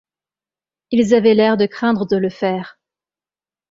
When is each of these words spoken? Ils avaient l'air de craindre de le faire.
Ils 0.89 1.13
avaient 1.13 1.35
l'air 1.35 1.57
de 1.57 1.67
craindre 1.67 2.07
de 2.07 2.17
le 2.17 2.31
faire. 2.31 2.79